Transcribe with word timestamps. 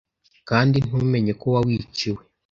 Kandi 0.49 0.77
ntumenye 0.85 1.33
ko 1.41 1.45
waciwe! 1.53 2.21